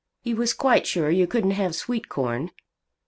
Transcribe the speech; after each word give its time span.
He 0.23 0.33
was 0.33 0.55
quite 0.55 0.87
sure 0.87 1.11
you 1.11 1.27
couldn't 1.27 1.51
have 1.51 1.75
sweet 1.75 2.09
corn. 2.09 2.49